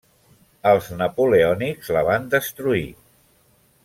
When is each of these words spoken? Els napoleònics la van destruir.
Els 0.69 0.87
napoleònics 1.01 1.91
la 1.97 2.03
van 2.07 2.25
destruir. 2.35 2.87